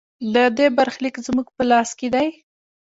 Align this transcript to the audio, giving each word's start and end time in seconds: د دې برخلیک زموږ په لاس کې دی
د 0.33 0.35
دې 0.57 0.67
برخلیک 0.77 1.15
زموږ 1.27 1.47
په 1.55 1.63
لاس 1.71 1.89
کې 1.99 2.07
دی 2.15 2.27